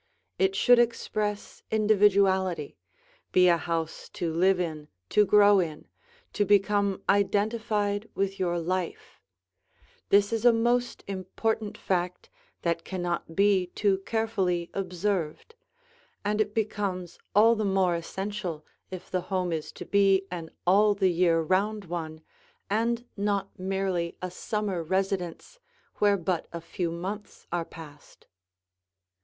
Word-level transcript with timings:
It 0.39 0.55
should 0.55 0.79
express 0.79 1.61
individuality, 1.69 2.75
be 3.31 3.47
a 3.47 3.57
house 3.57 4.09
to 4.13 4.33
live 4.33 4.59
in, 4.59 4.87
to 5.09 5.27
grow 5.27 5.59
in, 5.59 5.87
to 6.33 6.43
become 6.43 7.03
identified 7.07 8.09
with 8.15 8.39
your 8.39 8.57
life; 8.57 9.21
this 10.09 10.33
is 10.33 10.43
a 10.43 10.51
most 10.51 11.03
important 11.05 11.77
fact 11.77 12.31
that 12.63 12.83
cannot 12.83 13.35
be 13.35 13.67
too 13.67 13.99
carefully 13.99 14.71
observed, 14.73 15.53
and 16.25 16.41
it 16.41 16.55
becomes 16.55 17.19
all 17.35 17.53
the 17.53 17.63
more 17.63 17.93
essential 17.93 18.65
if 18.89 19.11
the 19.11 19.21
home 19.21 19.51
is 19.53 19.71
to 19.73 19.85
be 19.85 20.25
an 20.31 20.49
all 20.65 20.95
the 20.95 21.11
year 21.11 21.41
round 21.41 21.85
one 21.85 22.21
and 22.71 23.05
not 23.15 23.59
merely 23.59 24.17
a 24.19 24.31
summer 24.31 24.81
residence 24.81 25.59
where 25.97 26.17
but 26.17 26.47
a 26.51 26.59
few 26.59 26.89
months 26.89 27.45
are 27.51 27.65
passed. 27.65 28.25